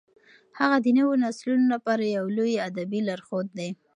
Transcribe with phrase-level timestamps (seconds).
[0.59, 3.69] هغه د نوو نسلونو لپاره یو لوی ادبي لارښود دی.